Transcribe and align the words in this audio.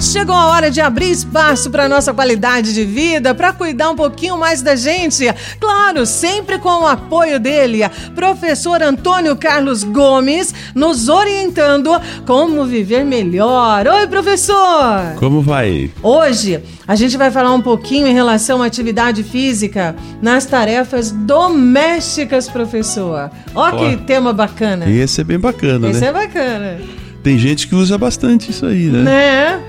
Chegou 0.00 0.34
a 0.34 0.46
hora 0.48 0.70
de 0.70 0.80
abrir 0.80 1.10
espaço 1.10 1.70
para 1.70 1.88
nossa 1.88 2.12
qualidade 2.12 2.74
de 2.74 2.84
vida, 2.84 3.34
para 3.34 3.52
cuidar 3.52 3.90
um 3.90 3.96
pouquinho 3.96 4.36
mais 4.36 4.60
da 4.60 4.74
gente. 4.74 5.24
Claro, 5.60 6.04
sempre 6.04 6.58
com 6.58 6.82
o 6.82 6.86
apoio 6.86 7.38
dele, 7.38 7.80
professor 8.14 8.82
Antônio 8.82 9.36
Carlos 9.36 9.84
Gomes, 9.84 10.52
nos 10.74 11.08
orientando 11.08 11.90
como 12.26 12.64
viver 12.64 13.04
melhor. 13.04 13.86
Oi, 13.86 14.06
professor! 14.08 15.14
Como 15.18 15.40
vai? 15.40 15.90
Hoje 16.02 16.60
a 16.86 16.96
gente 16.96 17.16
vai 17.16 17.30
falar 17.30 17.52
um 17.52 17.62
pouquinho 17.62 18.06
em 18.06 18.12
relação 18.12 18.62
à 18.62 18.66
atividade 18.66 19.22
física 19.22 19.94
nas 20.20 20.44
tarefas 20.44 21.12
domésticas, 21.12 22.48
professor. 22.48 23.30
Ó, 23.54 23.70
que 23.70 23.96
tema 23.98 24.32
bacana. 24.32 24.90
Esse 24.90 25.20
é 25.20 25.24
bem 25.24 25.38
bacana, 25.38 25.88
Esse 25.88 26.00
né? 26.00 26.06
Esse 26.06 26.06
é 26.06 26.12
bacana. 26.12 26.80
Tem 27.22 27.38
gente 27.38 27.68
que 27.68 27.74
usa 27.74 27.96
bastante 27.96 28.50
isso 28.50 28.66
aí, 28.66 28.86
né? 28.86 29.02
Né? 29.02 29.60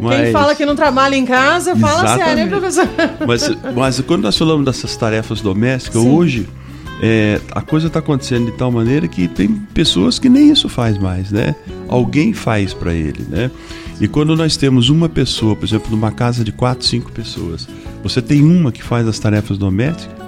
Mas... 0.00 0.20
Quem 0.22 0.32
fala 0.32 0.54
que 0.54 0.64
não 0.66 0.74
trabalha 0.74 1.16
em 1.16 1.24
casa, 1.24 1.76
fala 1.76 2.04
Exatamente. 2.04 2.24
sério, 2.24 2.42
hein, 2.42 2.48
professor? 2.48 2.88
Mas, 3.26 3.50
mas 3.74 4.00
quando 4.00 4.22
nós 4.22 4.36
falamos 4.36 4.64
dessas 4.64 4.96
tarefas 4.96 5.40
domésticas, 5.40 6.00
Sim. 6.00 6.10
hoje 6.10 6.48
é, 7.02 7.40
a 7.52 7.62
coisa 7.62 7.86
está 7.86 7.98
acontecendo 7.98 8.46
de 8.46 8.52
tal 8.52 8.70
maneira 8.70 9.08
que 9.08 9.26
tem 9.26 9.48
pessoas 9.72 10.18
que 10.18 10.28
nem 10.28 10.50
isso 10.50 10.68
faz 10.68 10.98
mais, 10.98 11.30
né? 11.30 11.54
Alguém 11.88 12.32
faz 12.34 12.74
para 12.74 12.92
ele, 12.92 13.24
né? 13.28 13.50
E 14.00 14.06
quando 14.06 14.36
nós 14.36 14.56
temos 14.56 14.88
uma 14.88 15.08
pessoa, 15.08 15.56
por 15.56 15.64
exemplo, 15.66 15.90
numa 15.90 16.10
casa 16.10 16.44
de 16.44 16.52
quatro, 16.52 16.86
cinco 16.86 17.10
pessoas, 17.12 17.66
você 18.02 18.20
tem 18.20 18.42
uma 18.42 18.70
que 18.70 18.82
faz 18.82 19.06
as 19.06 19.18
tarefas 19.18 19.58
domésticas, 19.58 20.19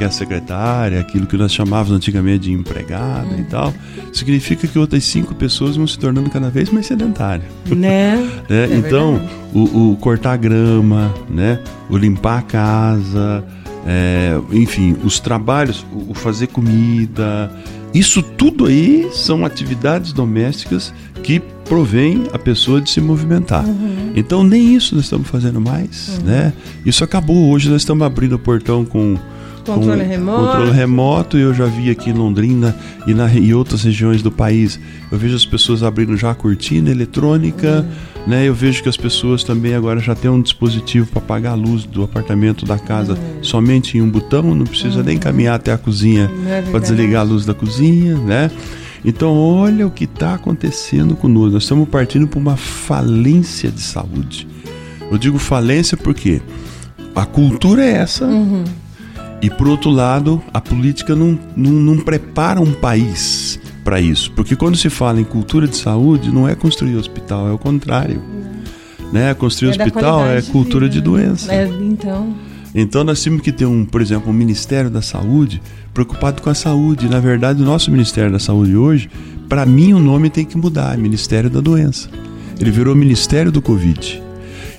que 0.00 0.04
é 0.04 0.06
a 0.06 0.10
secretária, 0.10 0.98
aquilo 0.98 1.26
que 1.26 1.36
nós 1.36 1.52
chamávamos 1.52 1.92
antigamente 1.92 2.44
de 2.44 2.52
empregada 2.52 3.36
e 3.38 3.44
tal, 3.44 3.70
significa 4.14 4.66
que 4.66 4.78
outras 4.78 5.04
cinco 5.04 5.34
pessoas 5.34 5.76
vão 5.76 5.86
se 5.86 5.98
tornando 5.98 6.30
cada 6.30 6.48
vez 6.48 6.70
mais 6.70 6.86
sedentárias. 6.86 7.44
Né? 7.66 8.16
né? 8.48 8.64
É 8.70 8.76
então, 8.76 9.20
o, 9.52 9.90
o, 9.90 9.96
cortar 9.96 10.38
grama, 10.38 11.14
né? 11.28 11.60
o 11.90 11.98
limpar 11.98 12.38
a 12.38 12.42
casa, 12.42 13.44
é, 13.86 14.40
enfim, 14.52 14.96
os 15.04 15.20
trabalhos, 15.20 15.84
o, 15.92 16.12
o 16.12 16.14
fazer 16.14 16.46
comida, 16.46 17.52
isso 17.92 18.22
tudo 18.22 18.64
aí 18.64 19.06
são 19.12 19.44
atividades 19.44 20.14
domésticas 20.14 20.94
que 21.22 21.42
provém 21.66 22.24
a 22.32 22.38
pessoa 22.38 22.80
de 22.80 22.88
se 22.88 23.02
movimentar. 23.02 23.66
Uhum. 23.66 24.12
Então 24.16 24.42
nem 24.42 24.74
isso 24.74 24.94
nós 24.94 25.04
estamos 25.04 25.28
fazendo 25.28 25.60
mais, 25.60 26.16
uhum. 26.16 26.24
né? 26.24 26.54
Isso 26.86 27.04
acabou. 27.04 27.50
Hoje 27.50 27.68
nós 27.68 27.82
estamos 27.82 28.06
abrindo 28.06 28.36
o 28.36 28.38
portão 28.38 28.82
com 28.82 29.18
Controle 29.74 30.02
remoto. 30.02 30.46
Controle 30.46 30.72
remoto, 30.72 31.38
eu 31.38 31.54
já 31.54 31.66
vi 31.66 31.90
aqui 31.90 32.10
em 32.10 32.12
Londrina 32.12 32.76
e 33.06 33.14
na, 33.14 33.32
em 33.32 33.52
outras 33.52 33.82
regiões 33.82 34.22
do 34.22 34.30
país. 34.30 34.78
Eu 35.10 35.18
vejo 35.18 35.36
as 35.36 35.44
pessoas 35.44 35.82
abrindo 35.82 36.16
já 36.16 36.30
a 36.30 36.34
cortina 36.34 36.90
eletrônica, 36.90 37.86
uhum. 37.86 38.22
né? 38.28 38.46
Eu 38.46 38.54
vejo 38.54 38.82
que 38.82 38.88
as 38.88 38.96
pessoas 38.96 39.44
também 39.44 39.74
agora 39.74 40.00
já 40.00 40.14
têm 40.14 40.30
um 40.30 40.40
dispositivo 40.40 41.06
para 41.06 41.18
apagar 41.20 41.52
a 41.52 41.56
luz 41.56 41.84
do 41.84 42.02
apartamento, 42.02 42.64
da 42.64 42.78
casa, 42.78 43.12
uhum. 43.12 43.42
somente 43.42 43.98
em 43.98 44.02
um 44.02 44.08
botão, 44.08 44.54
não 44.54 44.66
precisa 44.66 44.98
uhum. 44.98 45.04
nem 45.04 45.18
caminhar 45.18 45.56
até 45.56 45.72
a 45.72 45.78
cozinha 45.78 46.30
é 46.48 46.62
para 46.62 46.80
desligar 46.80 47.20
a 47.20 47.24
luz 47.24 47.44
da 47.44 47.54
cozinha, 47.54 48.16
né? 48.16 48.50
Então, 49.04 49.34
olha 49.34 49.86
o 49.86 49.90
que 49.90 50.04
está 50.04 50.34
acontecendo 50.34 51.16
conosco. 51.16 51.52
Nós 51.52 51.62
estamos 51.62 51.88
partindo 51.88 52.28
para 52.28 52.38
uma 52.38 52.56
falência 52.56 53.70
de 53.70 53.80
saúde. 53.80 54.46
Eu 55.10 55.18
digo 55.18 55.38
falência 55.38 55.96
porque 55.96 56.40
a 57.14 57.24
cultura 57.26 57.82
é 57.84 57.92
essa, 57.92 58.26
uhum. 58.26 58.64
E 59.42 59.48
por 59.48 59.68
outro 59.68 59.90
lado, 59.90 60.42
a 60.52 60.60
política 60.60 61.16
não, 61.16 61.38
não, 61.56 61.72
não 61.72 61.96
prepara 61.98 62.60
um 62.60 62.72
país 62.72 63.58
para 63.82 64.00
isso. 64.00 64.30
Porque 64.32 64.54
quando 64.54 64.76
se 64.76 64.90
fala 64.90 65.20
em 65.20 65.24
cultura 65.24 65.66
de 65.66 65.76
saúde, 65.76 66.30
não 66.30 66.46
é 66.46 66.54
construir 66.54 66.96
hospital, 66.96 67.48
é 67.48 67.52
o 67.52 67.58
contrário. 67.58 68.22
Né? 69.12 69.32
Construir 69.34 69.68
é 69.68 69.70
hospital 69.70 70.26
é 70.26 70.42
cultura 70.42 70.88
de, 70.88 70.96
de 70.96 71.00
doença. 71.00 71.52
É, 71.52 71.66
então. 71.66 72.34
Então 72.74 73.02
nós 73.02 73.22
temos 73.22 73.40
que 73.40 73.50
ter 73.50 73.66
um, 73.66 73.84
por 73.84 74.00
exemplo, 74.00 74.30
um 74.30 74.34
Ministério 74.34 74.90
da 74.90 75.02
Saúde 75.02 75.60
preocupado 75.92 76.40
com 76.42 76.50
a 76.50 76.54
saúde. 76.54 77.08
Na 77.08 77.18
verdade, 77.18 77.62
o 77.62 77.64
nosso 77.64 77.90
Ministério 77.90 78.30
da 78.30 78.38
Saúde 78.38 78.76
hoje, 78.76 79.10
para 79.48 79.66
mim 79.66 79.92
o 79.92 79.98
nome 79.98 80.30
tem 80.30 80.44
que 80.44 80.56
mudar, 80.56 80.94
é 80.94 80.96
Ministério 80.96 81.50
da 81.50 81.60
Doença. 81.60 82.08
Ele 82.60 82.70
virou 82.70 82.94
Ministério 82.94 83.50
do 83.50 83.62
Covid. 83.62 84.22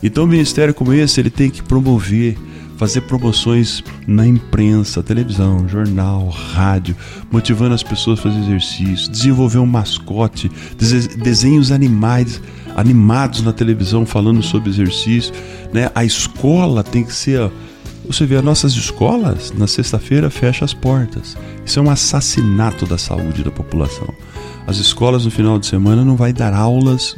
Então, 0.04 0.24
um 0.24 0.28
ministério 0.28 0.74
como 0.74 0.94
esse, 0.94 1.20
ele 1.20 1.30
tem 1.30 1.50
que 1.50 1.62
promover 1.62 2.36
fazer 2.82 3.02
promoções 3.02 3.84
na 4.08 4.26
imprensa, 4.26 5.04
televisão, 5.04 5.70
jornal, 5.70 6.30
rádio, 6.30 6.96
motivando 7.32 7.76
as 7.76 7.84
pessoas 7.84 8.18
a 8.18 8.24
fazer 8.24 8.40
exercício, 8.40 9.12
desenvolver 9.12 9.60
um 9.60 9.68
mascote, 9.68 10.50
desenhos 11.24 11.72
animais 11.72 12.42
animados 12.76 13.44
na 13.44 13.54
televisão 13.54 14.04
falando 14.04 14.42
sobre 14.42 14.72
exercício, 14.72 15.32
né? 15.72 15.92
A 15.94 16.04
escola 16.04 16.84
tem 16.84 17.04
que 17.04 17.14
ser 17.14 17.52
você 18.04 18.26
vê, 18.26 18.38
as 18.38 18.44
nossas 18.44 18.74
escolas, 18.74 19.54
na 19.56 19.68
sexta-feira, 19.68 20.32
fecha 20.32 20.66
as 20.66 20.74
portas. 20.74 21.38
Isso 21.64 21.78
é 21.78 21.84
um 21.84 21.90
assassinato 21.92 22.88
da 22.88 22.98
saúde 22.98 23.44
da 23.44 23.52
população. 23.52 24.12
As 24.66 24.78
escolas, 24.78 25.24
no 25.24 25.30
final 25.30 25.60
de 25.60 25.68
semana, 25.68 26.04
não 26.04 26.16
vai 26.16 26.34
dar 26.34 26.52
aulas 26.52 27.16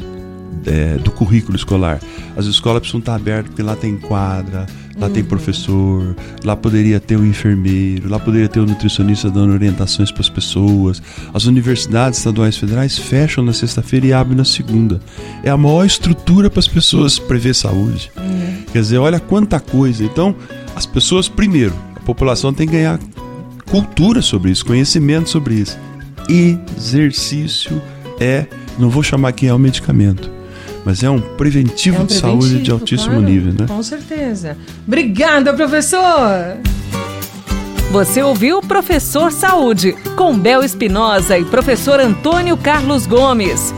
é, 0.66 0.98
do 0.98 1.12
currículo 1.12 1.56
escolar. 1.56 2.00
As 2.36 2.46
escolas 2.46 2.80
precisam 2.80 3.00
estar 3.00 3.16
abertas 3.16 3.48
porque 3.48 3.62
lá 3.62 3.76
tem 3.76 3.98
quadra, 3.98 4.66
lá 4.98 5.08
uhum. 5.08 5.14
tem 5.14 5.24
professor, 5.24 6.16
lá 6.44 6.56
poderia 6.56 7.00
ter 7.00 7.18
um 7.18 7.26
enfermeiro, 7.26 8.10
lá 8.10 8.20
poderia 8.20 8.48
ter 8.48 8.60
um 8.60 8.66
nutricionista 8.66 9.30
dando 9.30 9.54
orientações 9.54 10.12
para 10.12 10.22
as 10.22 10.30
pessoas. 10.30 11.02
As 11.34 11.46
universidades 11.46 12.20
estaduais 12.20 12.58
federais 12.58 12.98
fecham 12.98 13.44
na 13.44 13.54
sexta-feira 13.54 14.06
e 14.06 14.14
abrem 14.14 14.38
na 14.38 14.46
segunda. 14.46 15.00
É 15.44 15.50
a 15.50 15.58
maior 15.58 15.86
estrutura 15.86 16.50
para 16.50 16.60
as 16.60 16.68
pessoas 16.68 17.20
prever 17.20 17.54
saúde. 17.54 18.12
Uhum. 18.18 18.64
Quer 18.72 18.80
dizer, 18.80 18.98
olha 18.98 19.20
quanta 19.20 19.60
coisa. 19.60 20.04
Então, 20.04 20.36
as 20.76 20.86
pessoas, 20.86 21.28
primeiro, 21.28 21.74
a 21.96 22.00
população 22.00 22.54
tem 22.54 22.68
que 22.68 22.74
ganhar 22.74 23.00
cultura 23.66 24.22
sobre 24.22 24.52
isso, 24.52 24.66
conhecimento 24.66 25.30
sobre 25.30 25.56
isso. 25.56 25.78
Exercício 26.30 27.82
é, 28.20 28.46
não 28.80 28.90
vou 28.90 29.04
chamar 29.04 29.34
que 29.34 29.48
é 29.48 29.54
o 29.54 29.60
medicamento 29.60 30.43
mas 30.86 31.04
é 31.04 31.10
um 31.10 31.20
preventivo, 31.20 31.98
é 31.98 32.02
um 32.02 32.06
preventivo 32.06 32.40
de 32.40 32.44
saúde 32.44 32.64
de 32.64 32.72
altíssimo 32.72 33.12
claro, 33.12 33.26
nível, 33.26 33.54
né? 33.54 33.66
Com 33.68 33.84
certeza. 33.84 34.58
Obrigada, 34.88 35.54
professor! 35.54 36.58
Você 37.92 38.24
ouviu 38.24 38.60
Professor 38.60 39.32
Saúde, 39.32 39.94
com 40.16 40.38
Bel 40.38 40.64
Espinosa 40.64 41.38
e 41.38 41.46
professor 41.46 42.00
Antônio 42.00 42.58
Carlos 42.58 43.06
Gomes. 43.06 43.72